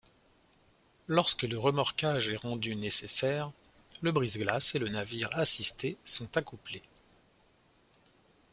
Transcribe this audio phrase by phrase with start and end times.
[1.07, 3.51] Lorsque le remorquage est rendu nécessaire,
[4.01, 6.81] le brise-glace et le navire assisté sont accouplés.